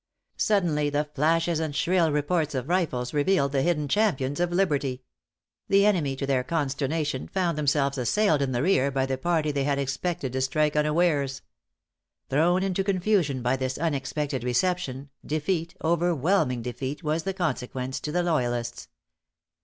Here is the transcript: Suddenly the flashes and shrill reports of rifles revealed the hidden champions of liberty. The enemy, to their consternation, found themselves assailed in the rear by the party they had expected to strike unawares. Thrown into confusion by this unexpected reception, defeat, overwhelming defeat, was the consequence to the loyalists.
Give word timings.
Suddenly 0.37 0.89
the 0.89 1.05
flashes 1.13 1.59
and 1.59 1.75
shrill 1.75 2.11
reports 2.11 2.55
of 2.55 2.67
rifles 2.67 3.13
revealed 3.13 3.51
the 3.51 3.61
hidden 3.61 3.87
champions 3.87 4.39
of 4.39 4.51
liberty. 4.51 5.03
The 5.67 5.85
enemy, 5.85 6.15
to 6.15 6.25
their 6.25 6.43
consternation, 6.43 7.27
found 7.27 7.55
themselves 7.55 7.99
assailed 7.99 8.41
in 8.41 8.51
the 8.51 8.63
rear 8.63 8.89
by 8.89 9.05
the 9.05 9.19
party 9.19 9.51
they 9.51 9.63
had 9.63 9.77
expected 9.77 10.33
to 10.33 10.41
strike 10.41 10.75
unawares. 10.75 11.43
Thrown 12.29 12.63
into 12.63 12.83
confusion 12.83 13.43
by 13.43 13.55
this 13.57 13.77
unexpected 13.77 14.43
reception, 14.43 15.11
defeat, 15.23 15.75
overwhelming 15.83 16.63
defeat, 16.63 17.03
was 17.03 17.21
the 17.21 17.33
consequence 17.35 17.99
to 17.99 18.11
the 18.11 18.23
loyalists. 18.23 18.87